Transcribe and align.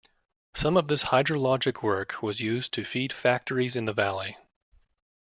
Some 0.55 0.77
of 0.77 0.87
this 0.87 1.03
hydrologic 1.03 1.83
work 1.83 2.23
was 2.23 2.39
used 2.41 2.73
to 2.73 2.83
feed 2.83 3.13
factories 3.13 3.75
in 3.75 3.85
the 3.85 3.93
valley. 3.93 4.35